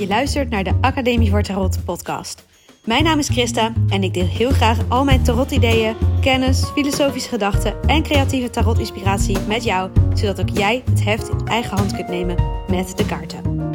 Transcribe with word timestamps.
Je 0.00 0.06
luistert 0.06 0.50
naar 0.50 0.64
de 0.64 0.78
Academie 0.80 1.30
voor 1.30 1.42
Tarot 1.42 1.84
podcast. 1.84 2.46
Mijn 2.84 3.04
naam 3.04 3.18
is 3.18 3.28
Christa 3.28 3.72
en 3.88 4.02
ik 4.02 4.14
deel 4.14 4.26
heel 4.26 4.50
graag 4.50 4.78
al 4.88 5.04
mijn 5.04 5.22
tarot-ideeën, 5.22 5.96
kennis, 6.20 6.64
filosofische 6.64 7.28
gedachten 7.28 7.82
en 7.82 8.02
creatieve 8.02 8.50
tarot-inspiratie 8.50 9.38
met 9.40 9.64
jou, 9.64 9.90
zodat 10.14 10.40
ook 10.40 10.48
jij 10.48 10.82
het 10.90 11.04
heft 11.04 11.28
in 11.28 11.46
eigen 11.46 11.76
hand 11.76 11.94
kunt 11.94 12.08
nemen 12.08 12.36
met 12.68 12.96
de 12.96 13.06
kaarten. 13.06 13.70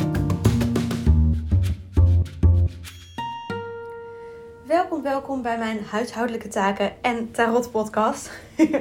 Welkom, 4.68 5.02
welkom 5.02 5.42
bij 5.42 5.58
mijn 5.58 5.80
huishoudelijke 5.90 6.48
taken 6.48 6.92
en 7.02 7.32
tarot 7.32 7.72
podcast. 7.72 8.32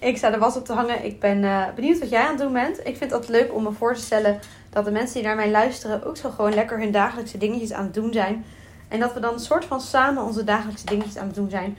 ik 0.00 0.16
sta 0.16 0.30
de 0.30 0.38
was 0.38 0.56
op 0.56 0.64
te 0.64 0.72
hangen. 0.72 1.04
Ik 1.04 1.20
ben 1.20 1.42
uh, 1.42 1.64
benieuwd 1.74 1.98
wat 1.98 2.10
jij 2.10 2.22
aan 2.22 2.28
het 2.28 2.38
doen 2.38 2.52
bent. 2.52 2.78
Ik 2.78 2.84
vind 2.84 3.00
het 3.00 3.12
altijd 3.12 3.30
leuk 3.30 3.54
om 3.54 3.62
me 3.62 3.72
voor 3.72 3.94
te 3.94 4.00
stellen 4.00 4.40
dat 4.74 4.84
de 4.84 4.90
mensen 4.90 5.14
die 5.14 5.24
naar 5.24 5.36
mij 5.36 5.50
luisteren 5.50 6.04
ook 6.04 6.16
zo 6.16 6.30
gewoon 6.30 6.54
lekker 6.54 6.78
hun 6.78 6.90
dagelijkse 6.90 7.38
dingetjes 7.38 7.72
aan 7.72 7.84
het 7.84 7.94
doen 7.94 8.12
zijn. 8.12 8.44
En 8.88 9.00
dat 9.00 9.12
we 9.14 9.20
dan 9.20 9.32
een 9.32 9.40
soort 9.40 9.64
van 9.64 9.80
samen 9.80 10.22
onze 10.22 10.44
dagelijkse 10.44 10.86
dingetjes 10.86 11.16
aan 11.16 11.26
het 11.26 11.34
doen 11.34 11.50
zijn. 11.50 11.76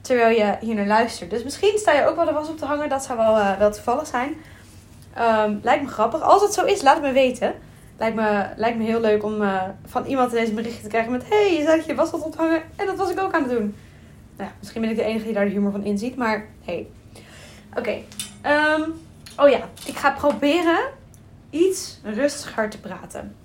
Terwijl 0.00 0.36
je 0.36 0.56
hier 0.60 0.74
naar 0.74 0.86
luistert. 0.86 1.30
Dus 1.30 1.44
misschien 1.44 1.78
sta 1.78 1.92
je 1.92 2.06
ook 2.06 2.16
wel 2.16 2.24
de 2.24 2.32
was 2.32 2.48
op 2.48 2.58
te 2.58 2.64
hangen. 2.64 2.88
Dat 2.88 3.04
zou 3.04 3.18
wel, 3.18 3.36
uh, 3.36 3.58
wel 3.58 3.72
toevallig 3.72 4.06
zijn. 4.06 4.34
Um, 5.18 5.60
lijkt 5.62 5.82
me 5.82 5.88
grappig. 5.88 6.20
Als 6.22 6.42
het 6.42 6.54
zo 6.54 6.64
is, 6.64 6.82
laat 6.82 6.94
het 6.94 7.04
me 7.04 7.12
weten. 7.12 7.54
Lijkt 7.98 8.16
me, 8.16 8.46
lijkt 8.56 8.78
me 8.78 8.84
heel 8.84 9.00
leuk 9.00 9.24
om 9.24 9.42
uh, 9.42 9.62
van 9.86 10.04
iemand 10.04 10.30
deze 10.30 10.52
berichtje 10.52 10.82
te 10.82 10.88
krijgen 10.88 11.12
met... 11.12 11.28
Hey, 11.28 11.56
je 11.56 11.62
zei 11.62 11.76
dat 11.76 11.86
je 11.86 11.94
was 11.94 12.10
op 12.10 12.32
te 12.32 12.38
hangen. 12.38 12.62
En 12.76 12.86
dat 12.86 12.96
was 12.96 13.10
ik 13.10 13.20
ook 13.20 13.34
aan 13.34 13.42
het 13.42 13.50
doen. 13.50 13.76
Nou, 14.36 14.50
misschien 14.58 14.80
ben 14.80 14.90
ik 14.90 14.96
de 14.96 15.02
enige 15.02 15.24
die 15.24 15.34
daar 15.34 15.44
de 15.44 15.50
humor 15.50 15.72
van 15.72 15.84
inziet. 15.84 16.16
Maar 16.16 16.46
hey. 16.64 16.86
Oké. 17.76 17.90
Um, 18.46 18.94
oh 19.36 19.48
ja, 19.48 19.60
ik 19.86 19.96
ga 19.96 20.10
proberen 20.10 20.78
iets 21.50 21.98
rustiger 22.02 22.70
te 22.70 22.78
praten. 22.78 23.36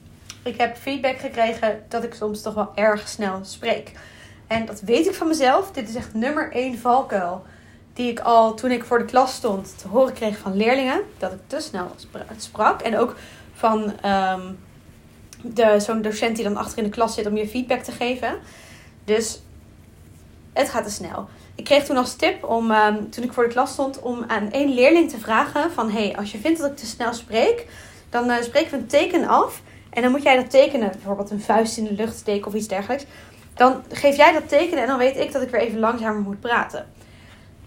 Ik 0.43 0.57
heb 0.57 0.77
feedback 0.77 1.17
gekregen 1.17 1.84
dat 1.87 2.03
ik 2.03 2.13
soms 2.13 2.41
toch 2.41 2.53
wel 2.53 2.71
erg 2.76 3.07
snel 3.07 3.39
spreek. 3.41 3.91
En 4.48 4.65
dat 4.65 4.81
weet 4.81 5.07
ik 5.07 5.13
van 5.13 5.27
mezelf. 5.27 5.71
Dit 5.71 5.89
is 5.89 5.95
echt 5.95 6.13
nummer 6.13 6.51
één 6.51 6.79
valkuil. 6.79 7.45
Die 7.93 8.11
ik 8.11 8.20
al 8.20 8.53
toen 8.53 8.71
ik 8.71 8.84
voor 8.84 8.98
de 8.98 9.05
klas 9.05 9.34
stond 9.34 9.73
te 9.77 9.87
horen 9.87 10.13
kreeg 10.13 10.37
van 10.37 10.55
leerlingen. 10.55 11.01
Dat 11.17 11.31
ik 11.31 11.39
te 11.48 11.59
snel 11.59 11.91
sprak. 12.37 12.81
En 12.81 12.98
ook 12.98 13.15
van 13.53 13.93
um, 14.05 14.59
zo'n 15.79 16.01
docent 16.01 16.35
die 16.35 16.45
dan 16.45 16.57
achter 16.57 16.77
in 16.77 16.83
de 16.83 16.89
klas 16.89 17.13
zit 17.13 17.26
om 17.26 17.37
je 17.37 17.48
feedback 17.48 17.81
te 17.81 17.91
geven. 17.91 18.39
Dus 19.05 19.41
het 20.54 20.70
gaat 20.70 20.83
te 20.83 20.91
snel. 20.91 21.27
Ik 21.55 21.63
kreeg 21.63 21.85
toen 21.85 21.98
als 21.98 22.15
tip 22.15 22.43
om, 22.43 22.71
um, 22.71 23.09
toen 23.09 23.23
ik 23.23 23.33
voor 23.33 23.43
de 23.43 23.49
klas 23.49 23.71
stond, 23.71 23.99
om 23.99 24.23
aan 24.27 24.51
één 24.51 24.73
leerling 24.73 25.09
te 25.09 25.20
vragen 25.20 25.71
van... 25.71 25.89
hey, 25.89 26.15
als 26.17 26.31
je 26.31 26.37
vindt 26.37 26.59
dat 26.59 26.71
ik 26.71 26.77
te 26.77 26.85
snel 26.85 27.13
spreek, 27.13 27.65
dan 28.12 28.29
uh, 28.29 28.41
spreken 28.41 28.71
we 28.71 28.77
een 28.77 28.87
teken 28.87 29.27
af. 29.27 29.62
En 29.90 30.01
dan 30.01 30.12
moet 30.12 30.23
jij 30.23 30.35
dat 30.35 30.49
tekenen, 30.49 30.91
bijvoorbeeld 30.91 31.29
een 31.29 31.41
vuist 31.41 31.77
in 31.77 31.84
de 31.84 31.93
lucht 31.93 32.17
steken 32.17 32.48
of 32.48 32.54
iets 32.54 32.67
dergelijks. 32.67 33.05
Dan 33.54 33.84
geef 33.90 34.15
jij 34.15 34.31
dat 34.34 34.49
tekenen 34.49 34.81
en 34.81 34.87
dan 34.87 34.98
weet 34.98 35.17
ik 35.17 35.31
dat 35.31 35.41
ik 35.41 35.49
weer 35.49 35.62
even 35.62 35.79
langzamer 35.79 36.21
moet 36.21 36.39
praten. 36.39 36.85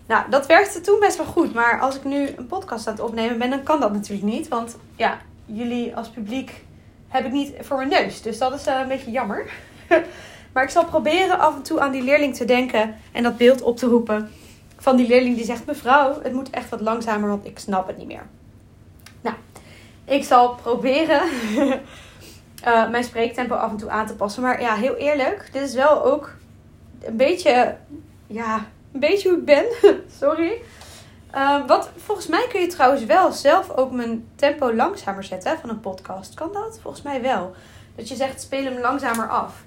Nou, 0.06 0.30
dat 0.30 0.46
werkte 0.46 0.80
toen 0.80 1.00
best 1.00 1.16
wel 1.16 1.26
goed. 1.26 1.54
Maar 1.54 1.80
als 1.80 1.96
ik 1.96 2.04
nu 2.04 2.28
een 2.36 2.46
podcast 2.46 2.86
aan 2.86 2.92
het 2.92 3.02
opnemen 3.02 3.38
ben, 3.38 3.50
dan 3.50 3.62
kan 3.62 3.80
dat 3.80 3.92
natuurlijk 3.92 4.26
niet. 4.26 4.48
Want 4.48 4.76
ja, 4.96 5.18
jullie 5.46 5.96
als 5.96 6.08
publiek 6.08 6.64
heb 7.08 7.24
ik 7.24 7.32
niet 7.32 7.52
voor 7.60 7.76
mijn 7.76 7.88
neus. 7.88 8.22
Dus 8.22 8.38
dat 8.38 8.54
is 8.54 8.66
uh, 8.66 8.78
een 8.80 8.88
beetje 8.88 9.10
jammer. 9.10 9.50
maar 10.52 10.62
ik 10.62 10.70
zal 10.70 10.84
proberen 10.84 11.38
af 11.38 11.54
en 11.54 11.62
toe 11.62 11.80
aan 11.80 11.92
die 11.92 12.02
leerling 12.02 12.36
te 12.36 12.44
denken 12.44 12.94
en 13.12 13.22
dat 13.22 13.36
beeld 13.36 13.62
op 13.62 13.76
te 13.76 13.86
roepen. 13.86 14.30
Van 14.76 14.96
die 14.96 15.06
leerling 15.06 15.36
die 15.36 15.44
zegt: 15.44 15.66
Mevrouw, 15.66 16.22
het 16.22 16.32
moet 16.32 16.50
echt 16.50 16.68
wat 16.68 16.80
langzamer, 16.80 17.28
want 17.28 17.46
ik 17.46 17.58
snap 17.58 17.86
het 17.86 17.96
niet 17.96 18.06
meer. 18.06 18.26
Ik 20.04 20.24
zal 20.24 20.54
proberen 20.54 21.22
uh, 22.66 22.88
mijn 22.94 23.04
spreektempo 23.04 23.54
af 23.54 23.70
en 23.70 23.76
toe 23.76 23.90
aan 23.90 24.06
te 24.06 24.14
passen. 24.14 24.42
Maar 24.42 24.60
ja, 24.60 24.74
heel 24.74 24.94
eerlijk, 24.94 25.48
dit 25.52 25.62
is 25.62 25.74
wel 25.74 26.04
ook 26.04 26.34
een 27.02 27.16
beetje, 27.16 27.76
ja, 28.26 28.66
een 28.92 29.00
beetje 29.00 29.28
hoe 29.28 29.38
ik 29.38 29.44
ben. 29.44 29.64
Sorry. 30.20 30.52
Uh, 31.34 31.66
wat 31.66 31.90
volgens 31.96 32.26
mij 32.26 32.46
kun 32.48 32.60
je 32.60 32.66
trouwens 32.66 33.04
wel 33.04 33.32
zelf 33.32 33.70
ook 33.70 33.92
mijn 33.92 34.28
tempo 34.36 34.74
langzamer 34.74 35.24
zetten 35.24 35.58
van 35.58 35.70
een 35.70 35.80
podcast. 35.80 36.34
Kan 36.34 36.52
dat? 36.52 36.78
Volgens 36.82 37.02
mij 37.02 37.22
wel. 37.22 37.54
Dat 37.96 38.08
je 38.08 38.14
zegt, 38.14 38.40
speel 38.40 38.64
hem 38.64 38.78
langzamer 38.78 39.28
af. 39.28 39.62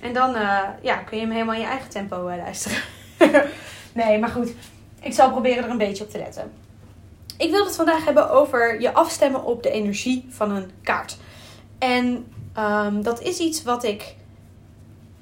En 0.00 0.12
dan 0.12 0.34
uh, 0.34 0.60
ja, 0.82 0.96
kun 0.96 1.16
je 1.16 1.22
hem 1.22 1.32
helemaal 1.32 1.54
in 1.54 1.60
je 1.60 1.66
eigen 1.66 1.88
tempo 1.88 2.22
luisteren. 2.36 2.78
nee, 3.92 4.18
maar 4.18 4.28
goed. 4.28 4.52
Ik 5.00 5.12
zal 5.12 5.30
proberen 5.30 5.64
er 5.64 5.70
een 5.70 5.78
beetje 5.78 6.04
op 6.04 6.10
te 6.10 6.18
letten. 6.18 6.52
Ik 7.38 7.50
wil 7.50 7.64
het 7.64 7.76
vandaag 7.76 8.04
hebben 8.04 8.30
over 8.30 8.80
je 8.80 8.94
afstemmen 8.94 9.44
op 9.44 9.62
de 9.62 9.70
energie 9.70 10.26
van 10.28 10.50
een 10.50 10.70
kaart. 10.82 11.16
En 11.78 12.32
um, 12.58 13.02
dat 13.02 13.20
is 13.20 13.38
iets 13.38 13.62
wat 13.62 13.84
ik 13.84 14.14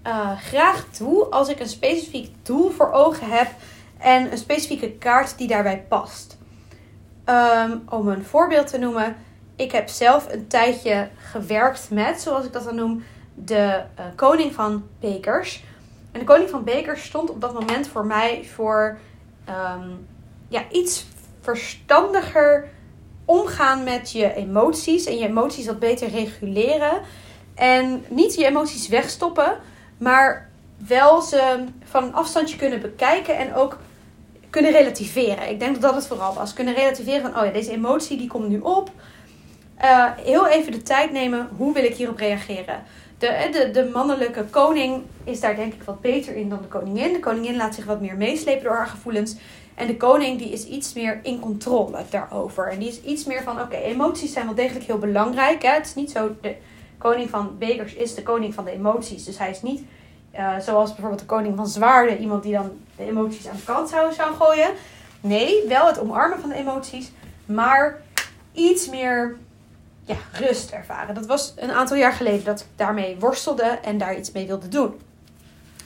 uh, 0.06 0.38
graag 0.38 0.87
doe 0.99 1.25
als 1.25 1.49
ik 1.49 1.60
een 1.60 1.69
specifiek 1.69 2.34
doel 2.43 2.71
voor 2.71 2.93
ogen 2.93 3.31
heb 3.31 3.49
en 3.99 4.32
een 4.32 4.38
specifieke 4.38 4.93
kaart 4.93 5.38
die 5.38 5.49
daarbij 5.49 5.84
past. 5.88 6.38
Um, 7.25 7.82
om 7.88 8.09
een 8.09 8.25
voorbeeld 8.25 8.66
te 8.66 8.78
noemen, 8.78 9.16
ik 9.56 9.72
heb 9.72 9.88
zelf 9.88 10.33
een 10.33 10.47
tijdje 10.47 11.09
gewerkt 11.16 11.91
met, 11.91 12.21
zoals 12.21 12.44
ik 12.44 12.53
dat 12.53 12.65
dan 12.65 12.75
noem, 12.75 13.04
de 13.34 13.83
uh, 13.98 14.04
koning 14.15 14.54
van 14.54 14.88
bekers. 15.00 15.65
En 16.12 16.21
de 16.21 16.27
koning 16.27 16.50
van 16.50 16.65
bekers 16.65 17.04
stond 17.04 17.31
op 17.31 17.41
dat 17.41 17.53
moment 17.53 17.88
voor 17.88 18.06
mij 18.06 18.44
voor 18.54 18.98
um, 19.48 20.06
ja, 20.48 20.62
iets 20.71 21.06
verstandiger 21.46 22.68
omgaan 23.24 23.84
met 23.84 24.12
je 24.12 24.34
emoties 24.34 25.06
en 25.06 25.18
je 25.18 25.26
emoties 25.26 25.66
wat 25.66 25.78
beter 25.78 26.08
reguleren. 26.08 27.00
En 27.54 28.04
niet 28.08 28.34
je 28.34 28.46
emoties 28.46 28.88
wegstoppen, 28.88 29.56
maar 29.98 30.50
wel 30.86 31.22
ze 31.22 31.64
van 31.84 32.04
een 32.04 32.14
afstandje 32.14 32.56
kunnen 32.56 32.80
bekijken 32.80 33.36
en 33.36 33.54
ook 33.54 33.78
kunnen 34.50 34.72
relativeren. 34.72 35.50
Ik 35.50 35.58
denk 35.58 35.72
dat 35.72 35.82
dat 35.82 35.94
het 35.94 36.06
vooral 36.06 36.34
was. 36.34 36.52
Kunnen 36.52 36.74
relativeren 36.74 37.20
van, 37.20 37.38
oh 37.40 37.44
ja, 37.46 37.52
deze 37.52 37.72
emotie 37.72 38.16
die 38.16 38.28
komt 38.28 38.48
nu 38.48 38.58
op. 38.58 38.90
Uh, 39.82 40.10
heel 40.16 40.48
even 40.48 40.72
de 40.72 40.82
tijd 40.82 41.12
nemen, 41.12 41.48
hoe 41.56 41.74
wil 41.74 41.84
ik 41.84 41.94
hierop 41.94 42.18
reageren? 42.18 42.82
De, 43.18 43.48
de, 43.52 43.70
de 43.70 43.90
mannelijke 43.92 44.44
koning 44.44 45.02
is 45.24 45.40
daar 45.40 45.56
denk 45.56 45.74
ik 45.74 45.82
wat 45.82 46.00
beter 46.00 46.34
in 46.34 46.48
dan 46.48 46.62
de 46.62 46.68
koningin. 46.68 47.12
De 47.12 47.20
koningin 47.20 47.56
laat 47.56 47.74
zich 47.74 47.84
wat 47.84 48.00
meer 48.00 48.16
meeslepen 48.16 48.64
door 48.64 48.76
haar 48.76 48.86
gevoelens. 48.86 49.36
En 49.76 49.87
de 49.87 49.97
koning 49.97 50.38
die 50.38 50.50
is 50.50 50.64
iets 50.64 50.92
meer 50.92 51.20
in 51.22 51.41
controle 51.41 52.04
daarover. 52.10 52.69
En 52.70 52.78
die 52.78 52.88
is 52.88 53.00
iets 53.00 53.25
meer 53.25 53.42
van, 53.42 53.60
oké, 53.60 53.76
emoties 53.76 54.32
zijn 54.32 54.47
wel 54.47 54.54
degelijk 54.54 54.84
heel 54.84 54.98
belangrijk. 54.98 55.62
Hè? 55.62 55.70
Het 55.70 55.87
is 55.87 55.94
niet 55.94 56.10
zo, 56.10 56.37
de 56.41 56.54
koning 56.98 57.31
van 57.31 57.59
bekers 57.59 57.94
is 57.94 58.15
de 58.15 58.22
koning 58.22 58.54
van 58.54 58.65
de 58.65 58.70
emoties. 58.70 59.25
Dus 59.25 59.38
hij 59.38 59.50
is 59.50 59.62
niet 59.62 59.82
uh, 60.34 60.59
zoals 60.59 60.91
bijvoorbeeld 60.91 61.20
de 61.20 61.26
koning 61.26 61.56
van 61.56 61.66
zwaarden. 61.66 62.19
Iemand 62.19 62.42
die 62.42 62.53
dan 62.53 62.70
de 62.97 63.04
emoties 63.04 63.48
aan 63.48 63.56
de 63.56 63.65
kant 63.65 63.88
zou, 63.88 64.12
zou 64.12 64.34
gooien. 64.34 64.70
Nee, 65.20 65.69
wel 65.69 65.86
het 65.86 65.98
omarmen 65.98 66.41
van 66.41 66.48
de 66.48 66.54
emoties. 66.54 67.10
Maar 67.47 68.03
iets 68.53 68.88
meer 68.88 69.36
ja, 70.04 70.16
rust 70.32 70.70
ervaren. 70.70 71.15
Dat 71.15 71.26
was 71.26 71.54
een 71.56 71.72
aantal 71.72 71.97
jaar 71.97 72.12
geleden 72.12 72.44
dat 72.44 72.60
ik 72.60 72.66
daarmee 72.76 73.16
worstelde 73.19 73.78
en 73.82 73.98
daar 73.98 74.19
iets 74.19 74.32
mee 74.32 74.47
wilde 74.47 74.69
doen. 74.69 75.00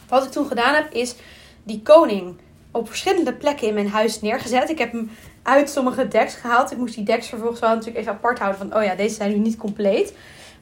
Wat 0.09 0.25
ik 0.25 0.31
toen 0.31 0.47
gedaan 0.47 0.75
heb, 0.75 0.93
is 0.93 1.15
die 1.63 1.83
koning 1.83 2.37
op 2.71 2.89
verschillende 2.89 3.33
plekken 3.33 3.69
in 3.69 3.75
mijn 3.75 3.89
huis 3.89 4.21
neergezet. 4.21 4.71
Ik 4.71 4.79
heb 4.79 4.93
hem 4.93 5.11
uit 5.43 5.71
sommige 5.71 6.09
decks 6.09 6.35
gehaald. 6.35 6.71
Ik 6.71 6.79
moest 6.79 6.95
die 6.95 7.05
decks 7.05 7.29
vervolgens 7.29 7.61
wel 7.61 7.71
natuurlijk 7.71 7.99
even 7.99 8.13
apart 8.13 8.39
houden 8.39 8.61
van, 8.61 8.79
oh 8.79 8.85
ja, 8.85 8.95
deze 8.95 9.15
zijn 9.15 9.31
nu 9.31 9.39
niet 9.39 9.57
compleet. 9.57 10.15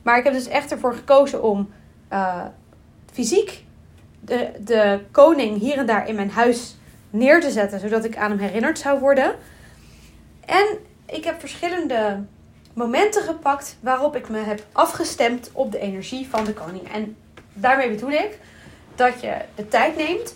Maar 0.03 0.19
ik 0.19 0.25
heb 0.25 0.33
dus 0.33 0.49
echt 0.49 0.73
ervoor 0.73 0.95
gekozen 0.95 1.43
om 1.43 1.71
uh, 2.13 2.45
fysiek 3.13 3.65
de, 4.21 4.51
de 4.61 5.01
koning 5.11 5.59
hier 5.59 5.77
en 5.77 5.87
daar 5.87 6.09
in 6.09 6.15
mijn 6.15 6.31
huis 6.31 6.77
neer 7.11 7.41
te 7.41 7.51
zetten, 7.51 7.81
zodat 7.81 8.05
ik 8.05 8.17
aan 8.17 8.31
hem 8.31 8.39
herinnerd 8.39 8.79
zou 8.79 9.01
worden. 9.01 9.35
En 10.45 10.67
ik 11.07 11.25
heb 11.25 11.41
verschillende 11.41 12.25
momenten 12.75 13.23
gepakt 13.23 13.77
waarop 13.81 14.17
ik 14.17 14.29
me 14.29 14.39
heb 14.39 14.65
afgestemd 14.73 15.51
op 15.53 15.73
de 15.73 15.79
energie 15.79 16.29
van 16.29 16.45
de 16.45 16.53
koning. 16.53 16.93
En 16.93 17.17
daarmee 17.53 17.91
bedoel 17.91 18.11
ik 18.11 18.39
dat 18.95 19.21
je 19.21 19.35
de 19.55 19.69
tijd 19.69 19.97
neemt 19.97 20.35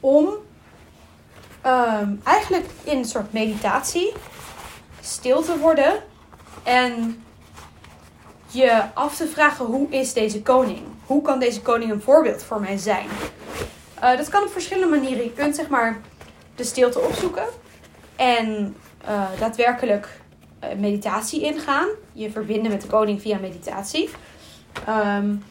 om 0.00 0.28
um, 1.66 2.20
eigenlijk 2.24 2.66
in 2.84 2.98
een 2.98 3.04
soort 3.04 3.32
meditatie 3.32 4.12
stil 5.00 5.42
te 5.42 5.58
worden 5.58 5.92
en 6.62 7.22
je 8.46 8.82
af 8.94 9.16
te 9.16 9.26
vragen 9.26 9.64
hoe 9.64 9.90
is 9.90 10.12
deze 10.12 10.42
koning? 10.42 10.80
Hoe 11.06 11.22
kan 11.22 11.38
deze 11.38 11.60
koning 11.60 11.90
een 11.90 12.02
voorbeeld 12.02 12.42
voor 12.42 12.60
mij 12.60 12.76
zijn? 12.76 13.06
Uh, 14.02 14.16
dat 14.16 14.28
kan 14.28 14.42
op 14.42 14.52
verschillende 14.52 14.96
manieren. 14.96 15.24
Je 15.24 15.32
kunt 15.32 15.56
zeg 15.56 15.68
maar 15.68 16.00
de 16.54 16.64
stilte 16.64 17.00
opzoeken 17.00 17.44
en 18.16 18.76
uh, 19.08 19.22
daadwerkelijk 19.38 20.20
uh, 20.64 20.78
meditatie 20.78 21.42
ingaan. 21.42 21.88
Je 22.12 22.30
verbinden 22.30 22.72
met 22.72 22.80
de 22.80 22.86
koning 22.88 23.20
via 23.20 23.38
meditatie. 23.38 24.10
Um, 24.88 25.42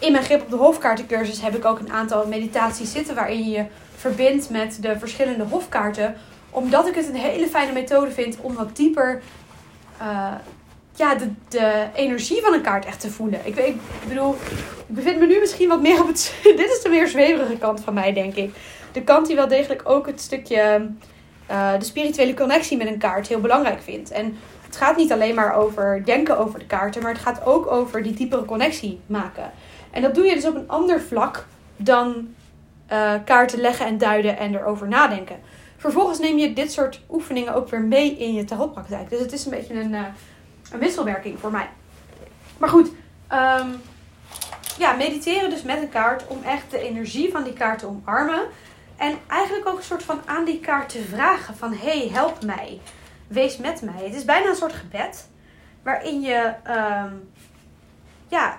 in 0.00 0.12
mijn 0.12 0.24
grip 0.24 0.42
op 0.42 0.50
de 0.50 0.56
hofkaartencursus 0.56 1.40
heb 1.40 1.56
ik 1.56 1.64
ook 1.64 1.78
een 1.78 1.92
aantal 1.92 2.26
meditaties 2.26 2.92
zitten 2.92 3.14
waarin 3.14 3.44
je 3.44 3.50
je 3.50 3.64
verbindt 3.96 4.50
met 4.50 4.78
de 4.80 4.98
verschillende 4.98 5.44
hofkaarten. 5.44 6.16
Omdat 6.50 6.86
ik 6.86 6.94
het 6.94 7.08
een 7.08 7.14
hele 7.14 7.46
fijne 7.46 7.72
methode 7.72 8.10
vind 8.10 8.36
om 8.40 8.54
wat 8.54 8.76
dieper 8.76 9.22
uh, 10.02 10.32
ja, 10.94 11.14
de, 11.14 11.30
de 11.48 11.86
energie 11.94 12.40
van 12.42 12.52
een 12.52 12.62
kaart 12.62 12.84
echt 12.84 13.00
te 13.00 13.10
voelen. 13.10 13.40
Ik, 13.44 13.54
weet, 13.54 13.74
ik 13.74 14.08
bedoel, 14.08 14.34
ik 14.34 14.94
bevind 14.94 15.18
me 15.18 15.26
nu 15.26 15.38
misschien 15.38 15.68
wat 15.68 15.82
meer 15.82 16.00
op 16.00 16.06
het... 16.06 16.34
dit 16.42 16.70
is 16.70 16.82
de 16.82 16.88
meer 16.88 17.08
zweverige 17.08 17.56
kant 17.58 17.80
van 17.80 17.94
mij, 17.94 18.12
denk 18.12 18.34
ik. 18.34 18.54
De 18.92 19.02
kant 19.02 19.26
die 19.26 19.36
wel 19.36 19.48
degelijk 19.48 19.82
ook 19.84 20.06
het 20.06 20.20
stukje... 20.20 20.90
Uh, 21.50 21.78
de 21.78 21.84
spirituele 21.84 22.34
connectie 22.34 22.76
met 22.76 22.86
een 22.86 22.98
kaart 22.98 23.28
heel 23.28 23.40
belangrijk 23.40 23.82
vindt. 23.82 24.10
En 24.10 24.36
het 24.66 24.76
gaat 24.76 24.96
niet 24.96 25.12
alleen 25.12 25.34
maar 25.34 25.54
over 25.54 26.02
denken 26.04 26.38
over 26.38 26.58
de 26.58 26.66
kaarten, 26.66 27.02
maar 27.02 27.12
het 27.12 27.22
gaat 27.22 27.44
ook 27.44 27.66
over 27.66 28.02
die 28.02 28.14
diepere 28.14 28.44
connectie 28.44 29.00
maken. 29.06 29.50
En 29.90 30.02
dat 30.02 30.14
doe 30.14 30.24
je 30.24 30.34
dus 30.34 30.46
op 30.46 30.54
een 30.54 30.68
ander 30.68 31.00
vlak 31.00 31.46
dan 31.76 32.34
uh, 32.92 33.14
kaarten 33.24 33.60
leggen 33.60 33.86
en 33.86 33.98
duiden 33.98 34.38
en 34.38 34.54
erover 34.54 34.88
nadenken. 34.88 35.40
Vervolgens 35.76 36.18
neem 36.18 36.38
je 36.38 36.52
dit 36.52 36.72
soort 36.72 37.00
oefeningen 37.10 37.54
ook 37.54 37.68
weer 37.68 37.82
mee 37.82 38.16
in 38.18 38.34
je 38.34 38.44
tarotpraktijk. 38.44 39.10
Dus 39.10 39.20
het 39.20 39.32
is 39.32 39.44
een 39.44 39.50
beetje 39.50 39.80
een, 39.80 39.92
uh, 39.92 40.04
een 40.72 40.78
wisselwerking 40.78 41.38
voor 41.38 41.50
mij. 41.50 41.68
Maar 42.58 42.68
goed, 42.68 42.88
um, 43.32 43.80
ja, 44.78 44.92
mediteren 44.92 45.50
dus 45.50 45.62
met 45.62 45.82
een 45.82 45.88
kaart 45.88 46.26
om 46.26 46.42
echt 46.42 46.70
de 46.70 46.78
energie 46.78 47.30
van 47.30 47.42
die 47.42 47.52
kaart 47.52 47.78
te 47.78 47.86
omarmen. 47.86 48.42
En 48.96 49.18
eigenlijk 49.26 49.68
ook 49.68 49.76
een 49.76 49.82
soort 49.84 50.02
van 50.02 50.20
aan 50.24 50.44
die 50.44 50.60
kaart 50.60 50.88
te 50.88 51.02
vragen 51.02 51.56
van... 51.56 51.74
hey, 51.74 52.08
help 52.12 52.44
mij. 52.44 52.80
Wees 53.28 53.56
met 53.56 53.82
mij. 53.82 54.04
Het 54.04 54.14
is 54.14 54.24
bijna 54.24 54.48
een 54.48 54.56
soort 54.56 54.72
gebed. 54.72 55.28
Waarin 55.82 56.20
je 56.20 56.52
um, 56.68 57.30
ja, 58.28 58.58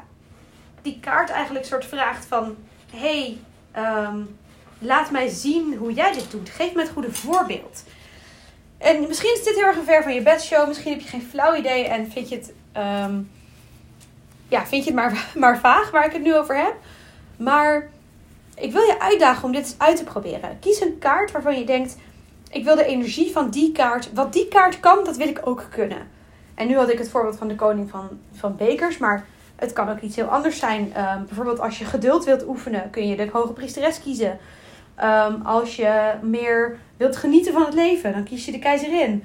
die 0.82 1.00
kaart 1.00 1.30
eigenlijk 1.30 1.66
soort 1.66 1.86
vraagt 1.86 2.26
van... 2.26 2.56
hey, 2.92 3.38
um, 3.78 4.38
laat 4.80 5.12
mij 5.12 5.28
zien 5.28 5.76
hoe 5.76 5.94
jij 5.94 6.14
dit 6.14 6.32
doet. 6.32 6.50
Geef 6.50 6.74
me 6.74 6.82
het 6.82 6.92
goede 6.92 7.12
voorbeeld. 7.12 7.84
En 8.78 9.08
misschien 9.08 9.34
is 9.34 9.44
dit 9.44 9.56
heel 9.56 9.66
erg 9.66 9.78
een 9.78 9.84
ver 9.84 10.04
van 10.04 10.14
je 10.14 10.22
bedshow. 10.22 10.68
Misschien 10.68 10.92
heb 10.92 11.02
je 11.02 11.08
geen 11.08 11.28
flauw 11.30 11.56
idee 11.56 11.88
en 11.88 12.12
vind 12.12 12.30
je 12.30 12.36
het, 12.36 12.54
um, 12.78 13.32
ja, 14.48 14.66
vind 14.66 14.84
je 14.84 14.92
het 14.92 15.00
maar, 15.00 15.28
maar 15.44 15.60
vaag 15.60 15.92
waar 15.92 16.06
ik 16.06 16.14
het 16.14 16.22
nu 16.22 16.36
over 16.36 16.58
heb. 16.58 16.76
Maar 17.38 17.90
ik 18.56 18.72
wil 18.72 18.82
je 18.82 19.00
uitdagen 19.00 19.44
om 19.44 19.52
dit 19.52 19.76
uit 19.78 19.98
te 19.98 20.04
proberen. 20.04 20.60
Kies 20.60 20.82
een 20.82 20.98
kaart 21.00 21.32
waarvan 21.32 21.60
je 21.60 21.66
denkt: 21.66 21.98
ik 22.50 22.64
wil 22.64 22.76
de 22.76 22.86
energie 22.86 23.32
van 23.32 23.50
die 23.50 23.72
kaart. 23.72 24.14
Wat 24.14 24.34
die 24.34 24.48
kaart 24.48 24.80
kan, 24.80 25.04
dat 25.04 25.18
wil 25.18 25.28
ik 25.28 25.40
ook 25.44 25.66
kunnen. 25.70 26.08
En 26.56 26.68
nu 26.68 26.76
had 26.76 26.90
ik 26.90 26.98
het 26.98 27.10
voorbeeld 27.10 27.38
van 27.38 27.48
de 27.48 27.56
koning 27.56 27.90
van, 27.90 28.10
van 28.34 28.56
bekers. 28.56 28.98
Maar 28.98 29.26
het 29.62 29.74
kan 29.74 29.90
ook 29.90 30.00
iets 30.00 30.16
heel 30.16 30.26
anders 30.26 30.60
zijn. 30.60 30.82
Um, 30.82 31.26
bijvoorbeeld 31.26 31.60
als 31.60 31.80
je 31.80 31.86
geduld 31.86 32.26
wilt 32.26 32.48
oefenen, 32.48 32.90
kun 32.90 33.08
je 33.08 33.16
de 33.16 33.30
hoge 33.32 33.54
priesteres 33.54 34.02
kiezen. 34.02 34.38
Um, 35.04 35.42
als 35.42 35.76
je 35.76 36.14
meer 36.22 36.78
wilt 36.98 37.16
genieten 37.16 37.54
van 37.54 37.66
het 37.66 37.74
leven, 37.74 38.14
dan 38.14 38.24
kies 38.24 38.46
je 38.46 38.52
de 38.52 38.60
keizerin. 38.60 39.24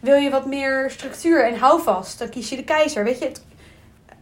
Wil 0.00 0.16
je 0.16 0.30
wat 0.30 0.46
meer 0.46 0.90
structuur 0.90 1.44
en 1.44 1.58
houvast, 1.58 2.18
dan 2.18 2.28
kies 2.28 2.48
je 2.48 2.56
de 2.56 2.64
keizer. 2.64 3.04
Weet 3.04 3.18
je, 3.18 3.24
het, 3.24 3.44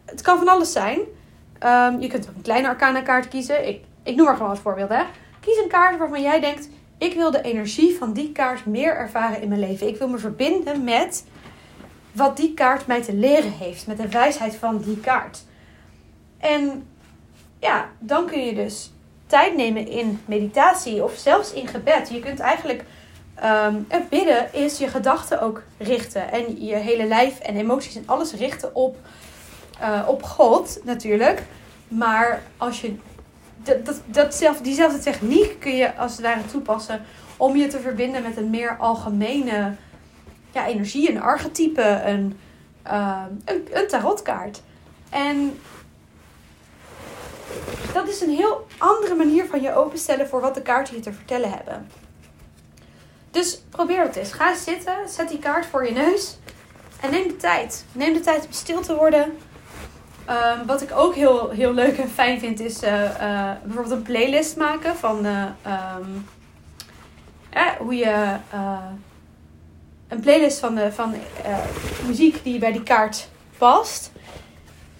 het 0.04 0.22
kan 0.22 0.38
van 0.38 0.48
alles 0.48 0.72
zijn. 0.72 0.98
Um, 0.98 2.00
je 2.00 2.08
kunt 2.08 2.28
ook 2.28 2.34
een 2.34 2.42
kleine 2.42 2.68
arcana 2.68 3.00
kaart 3.00 3.28
kiezen. 3.28 3.68
Ik, 3.68 3.80
ik 4.02 4.16
noem 4.16 4.24
maar 4.24 4.36
gewoon 4.36 4.50
als 4.50 4.60
voorbeeld. 4.60 4.92
Kies 5.40 5.58
een 5.62 5.68
kaart 5.68 5.98
waarvan 5.98 6.22
jij 6.22 6.40
denkt, 6.40 6.68
ik 6.98 7.14
wil 7.14 7.30
de 7.30 7.42
energie 7.42 7.96
van 7.96 8.12
die 8.12 8.32
kaart 8.32 8.66
meer 8.66 8.96
ervaren 8.96 9.42
in 9.42 9.48
mijn 9.48 9.60
leven. 9.60 9.88
Ik 9.88 9.96
wil 9.96 10.08
me 10.08 10.18
verbinden 10.18 10.84
met 10.84 11.24
wat 12.16 12.36
die 12.36 12.54
kaart 12.54 12.86
mij 12.86 13.02
te 13.02 13.14
leren 13.14 13.52
heeft. 13.52 13.86
Met 13.86 13.96
de 13.96 14.08
wijsheid 14.08 14.54
van 14.54 14.78
die 14.78 15.00
kaart. 15.00 15.44
En 16.38 16.86
ja, 17.58 17.88
dan 17.98 18.26
kun 18.26 18.44
je 18.44 18.54
dus 18.54 18.92
tijd 19.26 19.56
nemen 19.56 19.88
in 19.88 20.20
meditatie 20.24 21.04
of 21.04 21.14
zelfs 21.14 21.52
in 21.52 21.66
gebed. 21.66 22.08
Je 22.08 22.20
kunt 22.20 22.40
eigenlijk 22.40 22.84
um, 23.44 23.86
bidden 24.10 24.54
is 24.54 24.78
je 24.78 24.88
gedachten 24.88 25.40
ook 25.40 25.62
richten. 25.78 26.32
En 26.32 26.64
je 26.64 26.74
hele 26.74 27.06
lijf 27.06 27.38
en 27.38 27.56
emoties 27.56 27.96
en 27.96 28.06
alles 28.06 28.32
richten 28.32 28.74
op, 28.74 28.96
uh, 29.80 30.02
op 30.06 30.22
God 30.22 30.80
natuurlijk. 30.84 31.42
Maar 31.88 32.42
als 32.56 32.80
je 32.80 32.96
dat, 33.56 33.86
dat, 33.86 34.00
datzelfde, 34.06 34.62
diezelfde 34.62 34.98
techniek 34.98 35.60
kun 35.60 35.76
je 35.76 35.96
als 35.96 36.12
het 36.12 36.20
ware 36.20 36.46
toepassen 36.46 37.04
om 37.36 37.56
je 37.56 37.66
te 37.66 37.80
verbinden 37.80 38.22
met 38.22 38.36
een 38.36 38.50
meer 38.50 38.76
algemene 38.76 39.74
ja, 40.56 40.66
energie, 40.66 41.10
een 41.10 41.20
archetype, 41.20 42.02
een, 42.04 42.38
uh, 42.86 43.22
een, 43.44 43.68
een 43.72 43.88
tarotkaart. 43.88 44.62
En 45.10 45.58
dat 47.92 48.08
is 48.08 48.20
een 48.20 48.30
heel 48.30 48.66
andere 48.78 49.14
manier 49.14 49.46
van 49.46 49.60
je 49.60 49.74
openstellen 49.74 50.28
voor 50.28 50.40
wat 50.40 50.54
de 50.54 50.62
kaarten 50.62 50.94
je 50.94 51.00
te 51.00 51.12
vertellen 51.12 51.50
hebben. 51.50 51.88
Dus 53.30 53.62
probeer 53.70 54.02
het 54.02 54.16
eens. 54.16 54.32
Ga 54.32 54.54
zitten, 54.54 55.08
zet 55.08 55.28
die 55.28 55.38
kaart 55.38 55.66
voor 55.66 55.86
je 55.86 55.92
neus 55.92 56.38
en 57.00 57.10
neem 57.10 57.28
de 57.28 57.36
tijd. 57.36 57.84
Neem 57.92 58.12
de 58.12 58.20
tijd 58.20 58.46
om 58.46 58.52
stil 58.52 58.80
te 58.80 58.94
worden. 58.94 59.38
Um, 60.28 60.66
wat 60.66 60.82
ik 60.82 60.92
ook 60.92 61.14
heel, 61.14 61.50
heel 61.50 61.72
leuk 61.72 61.98
en 61.98 62.08
fijn 62.08 62.38
vind, 62.40 62.60
is 62.60 62.82
uh, 62.82 63.02
uh, 63.02 63.50
bijvoorbeeld 63.62 63.94
een 63.94 64.02
playlist 64.02 64.56
maken 64.56 64.96
van 64.96 65.26
uh, 65.26 65.44
um, 65.96 66.26
hoe 67.78 67.94
je 67.94 68.36
een 70.08 70.20
playlist 70.20 70.58
van, 70.58 70.78
van 70.92 71.14
muziek 72.06 72.44
die 72.44 72.58
bij 72.58 72.72
die 72.72 72.82
kaart 72.82 73.28
past 73.58 74.10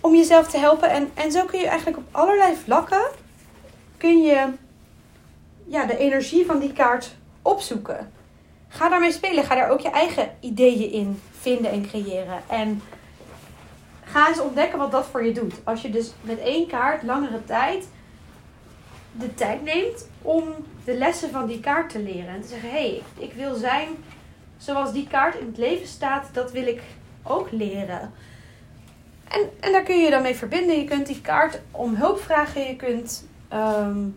om 0.00 0.14
jezelf 0.14 0.48
te 0.48 0.58
helpen. 0.58 0.90
En, 0.90 1.10
en 1.14 1.32
zo 1.32 1.44
kun 1.44 1.60
je 1.60 1.66
eigenlijk 1.66 1.96
op 1.96 2.04
allerlei 2.10 2.56
vlakken 2.64 3.06
kun 3.96 4.22
je 4.22 4.48
ja, 5.66 5.86
de 5.86 5.96
energie 5.96 6.46
van 6.46 6.58
die 6.58 6.72
kaart 6.72 7.14
opzoeken. 7.42 8.12
Ga 8.68 8.88
daarmee 8.88 9.12
spelen. 9.12 9.44
Ga 9.44 9.54
daar 9.54 9.70
ook 9.70 9.80
je 9.80 9.90
eigen 9.90 10.30
ideeën 10.40 10.90
in 10.90 11.22
vinden 11.38 11.70
en 11.70 11.88
creëren. 11.88 12.42
En 12.48 12.82
ga 14.04 14.28
eens 14.28 14.40
ontdekken 14.40 14.78
wat 14.78 14.90
dat 14.90 15.06
voor 15.06 15.24
je 15.24 15.32
doet. 15.32 15.54
Als 15.64 15.82
je 15.82 15.90
dus 15.90 16.12
met 16.20 16.38
één 16.38 16.66
kaart 16.66 17.02
langere 17.02 17.44
tijd 17.44 17.88
de 19.12 19.34
tijd 19.34 19.62
neemt 19.62 20.08
om 20.22 20.44
de 20.84 20.94
lessen 20.94 21.30
van 21.30 21.46
die 21.46 21.60
kaart 21.60 21.90
te 21.90 21.98
leren. 21.98 22.34
En 22.34 22.40
te 22.40 22.48
zeggen, 22.48 22.70
hé, 22.70 22.76
hey, 22.76 23.02
ik 23.18 23.32
wil 23.32 23.54
zijn 23.54 23.88
zoals 24.58 24.92
die 24.92 25.06
kaart 25.08 25.34
in 25.34 25.46
het 25.46 25.58
leven 25.58 25.86
staat. 25.86 26.28
Dat 26.32 26.52
wil 26.52 26.66
ik 26.66 26.82
ook 27.22 27.50
leren. 27.50 28.12
En, 29.28 29.50
en 29.60 29.72
daar 29.72 29.82
kun 29.82 29.98
je 29.98 30.10
dan 30.10 30.22
mee 30.22 30.34
verbinden. 30.34 30.78
Je 30.78 30.84
kunt 30.84 31.06
die 31.06 31.20
kaart 31.20 31.60
om 31.70 31.94
hulp 31.94 32.20
vragen. 32.20 32.66
Je 32.66 32.76
kunt 32.76 33.26
um, 33.52 34.16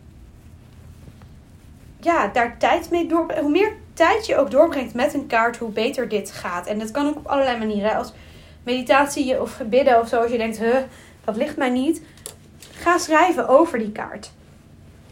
ja, 2.00 2.28
daar 2.28 2.58
tijd 2.58 2.90
mee 2.90 3.08
doorbrengen. 3.08 3.44
Hoe 3.44 3.52
meer 3.52 3.74
tijd 3.94 4.26
je 4.26 4.38
ook 4.38 4.52
doorbrengt 4.52 4.94
met 4.94 5.14
een 5.14 5.28
kaart, 5.28 5.58
hoe 5.58 5.72
beter 5.72 6.10
dit 6.10 6.32
gaat. 6.32 6.68
En 6.68 6.80
dat 6.80 6.92
kan 6.92 7.08
ook 7.08 7.16
op 7.16 7.28
allerlei 7.28 7.58
manieren. 7.58 7.96
Als 7.96 8.14
meditatie 8.64 9.42
of 9.42 9.62
bidden 9.66 10.00
of 10.00 10.08
zo, 10.08 10.22
als 10.22 10.32
je 10.32 10.38
denkt, 10.38 10.58
huh, 10.58 10.78
dat 11.24 11.36
ligt 11.36 11.58
mij 11.58 11.70
niet. 11.70 12.02
Ga 12.72 12.98
schrijven 12.98 13.48
over 13.48 13.80
die 13.80 13.92
kaart. 13.92 14.32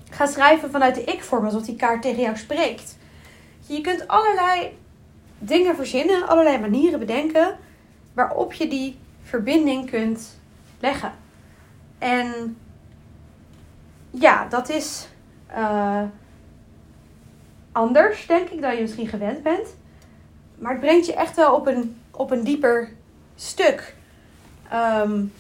Ga 0.10 0.26
schrijven 0.26 0.72
vanuit 0.72 0.96
de 0.96 1.04
ik-vorm, 1.04 1.46
alsof 1.46 1.62
die 1.62 1.76
kaart 1.76 2.02
tegen 2.02 2.22
jou 2.22 2.38
spreekt. 2.38 2.98
Je 3.66 3.82
kunt 3.82 4.08
allerlei 4.08 4.78
dingen 5.40 5.76
verzinnen, 5.76 6.28
allerlei 6.28 6.60
manieren 6.60 7.00
bedenken 7.00 7.58
waarop 8.14 8.54
je 8.54 8.68
die 8.68 8.98
verbinding 9.24 9.90
kunt 9.90 10.40
leggen. 10.80 11.12
En 11.98 12.58
ja, 14.12 14.48
dat 14.48 14.70
is 14.70 15.08
uh, 15.52 16.04
anders, 17.72 18.26
denk 18.28 18.50
ik, 18.50 18.62
dan 18.62 18.76
je 18.76 18.82
misschien 18.82 19.08
gewend 19.08 19.44
bent. 19.44 19.68
Maar 20.56 20.72
het 20.72 20.82
brengt 20.82 21.06
je 21.06 21.14
echt 21.14 21.36
wel 21.36 21.56
op 21.56 21.68
een, 21.68 21.98
op 22.12 22.32
een 22.32 22.44
dieper 22.44 22.90
stuk. 23.36 23.96
Um, 24.74 25.34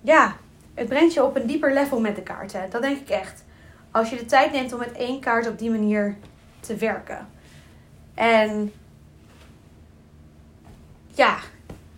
ja, 0.00 0.36
het 0.74 0.88
brengt 0.88 1.14
je 1.14 1.24
op 1.24 1.36
een 1.36 1.46
dieper 1.46 1.72
level 1.72 2.00
met 2.00 2.16
de 2.16 2.22
kaarten. 2.22 2.70
Dat 2.70 2.82
denk 2.82 2.98
ik 2.98 3.08
echt. 3.08 3.44
Als 3.90 4.10
je 4.10 4.16
de 4.16 4.24
tijd 4.24 4.52
neemt 4.52 4.72
om 4.72 4.78
met 4.78 4.92
één 4.92 5.20
kaart 5.20 5.48
op 5.48 5.58
die 5.58 5.70
manier 5.70 6.16
te 6.60 6.76
werken. 6.76 7.28
En 8.14 8.72
ja, 11.14 11.38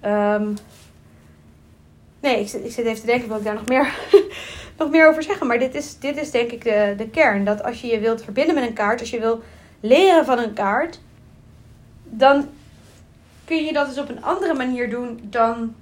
Um, 0.07 0.55
nee, 2.21 2.41
ik, 2.41 2.53
ik, 2.53 2.73
zit 2.73 2.87
even 2.87 3.01
te 3.01 3.07
denken, 3.07 3.29
wil 3.29 3.37
ik 3.37 3.45
daar 3.45 3.55
nog 3.55 3.67
meer, 3.67 3.95
nog 4.79 4.91
meer 4.91 5.09
over 5.09 5.23
zeggen. 5.23 5.47
Maar 5.47 5.59
dit 5.59 5.75
is, 5.75 5.99
dit 5.99 6.17
is 6.17 6.31
denk 6.31 6.51
ik 6.51 6.65
de, 6.65 6.95
de 6.97 7.09
kern. 7.09 7.45
Dat 7.45 7.63
als 7.63 7.81
je 7.81 7.87
je 7.87 8.01
wilt 8.01 8.23
verbinden 8.23 8.55
met 8.55 8.67
een 8.67 8.73
kaart, 8.73 9.01
als 9.01 9.11
je 9.11 9.21
wil 9.21 9.43
leren 9.81 10.25
van 10.25 10.39
een 10.39 10.53
kaart, 10.53 11.01
dan 12.05 12.49
kun 13.45 13.65
je 13.65 13.73
dat 13.73 13.89
dus 13.89 13.99
op 13.99 14.09
een 14.09 14.25
andere 14.25 14.55
manier 14.55 14.91
doen 14.91 15.21
dan 15.23 15.75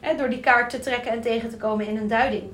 hè, 0.00 0.16
door 0.16 0.28
die 0.28 0.40
kaart 0.40 0.70
te 0.70 0.80
trekken 0.80 1.12
en 1.12 1.20
tegen 1.20 1.50
te 1.50 1.56
komen 1.56 1.86
in 1.86 1.96
een 1.96 2.08
duiding. 2.08 2.44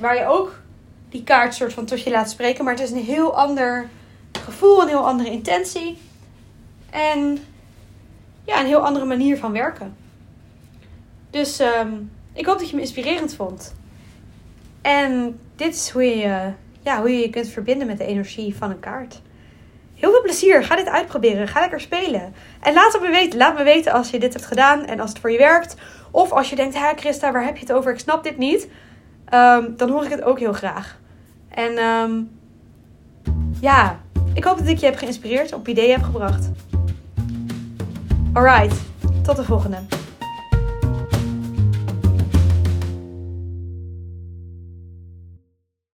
Waar 0.00 0.16
je 0.16 0.26
ook 0.26 0.60
die 1.08 1.24
kaart 1.24 1.54
soort 1.54 1.72
van 1.72 1.84
tot 1.84 2.02
je 2.02 2.10
laat 2.10 2.30
spreken, 2.30 2.64
maar 2.64 2.74
het 2.74 2.82
is 2.82 2.90
een 2.90 3.04
heel 3.04 3.36
ander 3.36 3.88
gevoel, 4.44 4.82
een 4.82 4.88
heel 4.88 5.06
andere 5.06 5.30
intentie. 5.30 5.98
En 6.94 7.38
ja, 8.44 8.60
een 8.60 8.66
heel 8.66 8.84
andere 8.84 9.04
manier 9.04 9.38
van 9.38 9.52
werken. 9.52 9.96
Dus 11.30 11.60
um, 11.60 12.10
ik 12.32 12.46
hoop 12.46 12.58
dat 12.58 12.70
je 12.70 12.74
me 12.74 12.80
inspirerend 12.80 13.34
vond. 13.34 13.74
En 14.82 15.38
dit 15.56 15.74
is 15.74 15.90
hoe 15.90 16.04
je, 16.04 16.52
ja, 16.82 17.00
hoe 17.00 17.10
je 17.10 17.18
je 17.18 17.30
kunt 17.30 17.48
verbinden 17.48 17.86
met 17.86 17.98
de 17.98 18.06
energie 18.06 18.56
van 18.56 18.70
een 18.70 18.80
kaart. 18.80 19.20
heel 19.94 20.10
veel 20.10 20.22
plezier. 20.22 20.64
Ga 20.64 20.76
dit 20.76 20.88
uitproberen. 20.88 21.48
Ga 21.48 21.60
lekker 21.60 21.80
spelen. 21.80 22.34
En 22.60 22.74
laat 22.74 22.98
me 23.00 23.10
weten. 23.10 23.38
Laat 23.38 23.58
me 23.58 23.62
weten 23.62 23.92
als 23.92 24.10
je 24.10 24.18
dit 24.18 24.32
hebt 24.32 24.46
gedaan 24.46 24.84
en 24.84 25.00
als 25.00 25.10
het 25.10 25.18
voor 25.18 25.30
je 25.30 25.38
werkt. 25.38 25.76
Of 26.10 26.32
als 26.32 26.50
je 26.50 26.56
denkt, 26.56 26.74
hé 26.74 26.92
Christa, 26.96 27.32
waar 27.32 27.44
heb 27.44 27.56
je 27.56 27.66
het 27.66 27.72
over? 27.72 27.92
Ik 27.92 27.98
snap 27.98 28.24
dit 28.24 28.38
niet. 28.38 28.68
Ehm, 29.24 29.76
dan 29.76 29.90
hoor 29.90 30.04
ik 30.04 30.10
het 30.10 30.22
ook 30.22 30.38
heel 30.38 30.52
graag. 30.52 30.98
En 31.48 31.76
ehm, 31.76 32.20
ja, 33.60 34.00
ik 34.34 34.44
hoop 34.44 34.58
dat 34.58 34.68
ik 34.68 34.78
je 34.78 34.86
heb 34.86 34.96
geïnspireerd, 34.96 35.52
op 35.52 35.68
ideeën 35.68 35.92
heb 35.92 36.02
gebracht. 36.02 36.50
Alright, 38.34 38.74
tot 39.22 39.36
de 39.36 39.44
volgende. 39.44 39.76